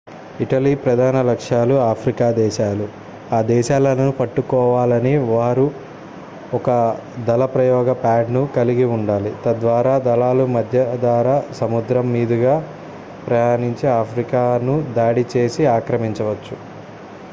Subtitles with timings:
[0.41, 2.85] Italy ప్రధాన లక్ష్యాలు Africa దేశాలు
[3.33, 5.65] ఆ దేశాలను పట్టుకోవాలని వారు
[6.53, 6.69] ఒక
[7.27, 12.55] దళప్రయోగ ప్యాడ్ ను కలిగి ఉండాలి తద్వారా దళాలు మధ్యధరా సముద్రం మీదుగా
[13.27, 16.57] ప్రయాణించి ఆఫ్రికాను దాడి చేసి ఆక్రమించవచ్చు